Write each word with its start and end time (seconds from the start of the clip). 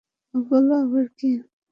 ওগুলো 0.33 0.73
আবার 0.83 1.05
কী? 1.17 1.29